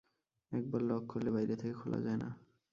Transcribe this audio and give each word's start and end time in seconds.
একবার 0.51 0.81
লক 0.81 1.03
করলে 1.07 1.29
বাইরে 1.31 1.55
থেকে 1.55 1.73
খোলা 1.73 1.99
যায় 2.01 2.17
না। 2.17 2.29